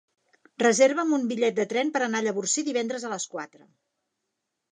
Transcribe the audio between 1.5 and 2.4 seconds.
de tren per anar a